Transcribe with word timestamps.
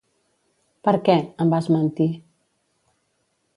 Per 0.87 0.93
què, 1.09 1.17
em 1.45 1.53
vas 1.55 1.69
mentir. 1.77 2.09